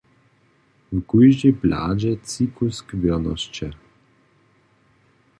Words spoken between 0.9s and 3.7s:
W kóždej bladźe tči kusk wěrnosće.